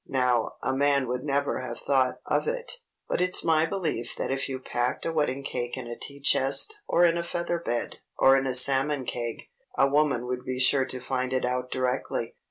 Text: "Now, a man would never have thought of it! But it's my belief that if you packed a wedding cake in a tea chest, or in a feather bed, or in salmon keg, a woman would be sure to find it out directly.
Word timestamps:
"Now, 0.09 0.53
a 0.63 0.75
man 0.75 1.07
would 1.09 1.23
never 1.23 1.59
have 1.61 1.79
thought 1.79 2.17
of 2.25 2.47
it! 2.47 2.77
But 3.07 3.21
it's 3.21 3.43
my 3.43 3.67
belief 3.67 4.15
that 4.15 4.31
if 4.31 4.49
you 4.49 4.57
packed 4.59 5.05
a 5.05 5.13
wedding 5.13 5.43
cake 5.43 5.77
in 5.77 5.85
a 5.85 5.95
tea 5.95 6.19
chest, 6.19 6.79
or 6.87 7.05
in 7.05 7.19
a 7.19 7.23
feather 7.23 7.59
bed, 7.59 7.97
or 8.17 8.35
in 8.35 8.51
salmon 8.55 9.05
keg, 9.05 9.43
a 9.77 9.87
woman 9.87 10.25
would 10.25 10.43
be 10.43 10.57
sure 10.57 10.85
to 10.85 10.99
find 10.99 11.33
it 11.33 11.45
out 11.45 11.69
directly. 11.69 12.33